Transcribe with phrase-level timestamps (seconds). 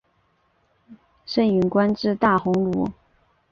[1.27, 2.91] 盛允官至大鸿胪。